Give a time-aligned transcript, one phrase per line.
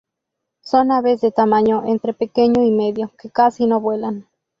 [0.63, 4.25] Son aves de tamaño entre pequeño y medio, que casi no vuelan.